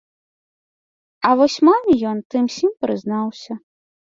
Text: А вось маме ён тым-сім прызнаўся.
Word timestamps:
А 1.29 1.33
вось 1.41 1.57
маме 1.67 1.93
ён 2.13 2.17
тым-сім 2.35 2.71
прызнаўся. 2.89 3.53